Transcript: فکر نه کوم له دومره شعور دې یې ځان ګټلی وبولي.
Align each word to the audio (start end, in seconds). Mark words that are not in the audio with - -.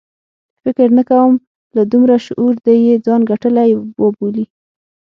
فکر 0.63 0.87
نه 0.97 1.03
کوم 1.09 1.31
له 1.75 1.81
دومره 1.91 2.15
شعور 2.25 2.53
دې 2.65 2.75
یې 2.85 2.95
ځان 3.05 3.21
ګټلی 3.31 3.69
وبولي. 4.03 4.45